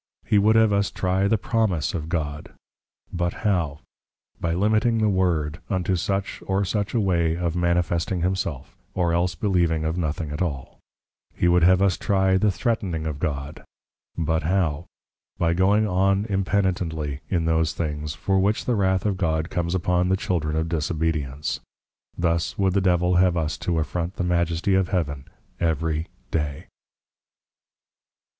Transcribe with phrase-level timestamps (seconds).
[0.25, 2.53] He would have us trie the Promise of God;
[3.13, 3.81] but how?
[4.39, 9.35] By Limiting the Lord, unto such or such a way of manifesting Himself, or else
[9.35, 10.79] believing of nothing at all.
[11.35, 13.63] He would have us trie the Threatning of God;
[14.17, 14.85] but how?
[15.37, 20.09] By going on impenitently in those things, for which the Wrath of God comes upon
[20.09, 21.59] the Children of Disobedience.
[22.17, 25.25] Thus would the Devil have us to affront the Majesty of Heaven
[25.59, 26.69] every day.